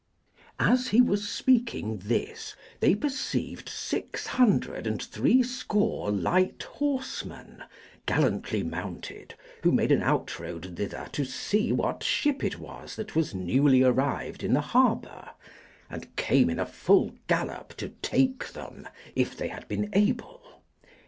[0.57, 7.63] As he was speaking this, they perceived six hundred and threescore light horsemen,
[8.07, 13.35] gallantly mounted, who made an outroad thither to see what ship it was that was
[13.35, 15.29] newly arrived in the harbour,
[15.87, 20.63] and came in a full gallop to take them if they had been able.